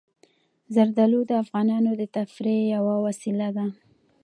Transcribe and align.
زردالو 0.75 1.21
د 1.29 1.31
افغانانو 1.43 1.91
د 1.99 2.03
تفریح 2.15 2.59
یوه 2.75 2.95
وسیله 3.05 3.47
ده. 3.57 3.65